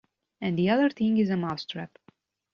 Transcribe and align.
And 0.41 0.57
the 0.57 0.67
other 0.67 0.89
thing 0.89 1.19
is 1.19 1.29
a 1.29 1.37
mouse-trap. 1.37 1.95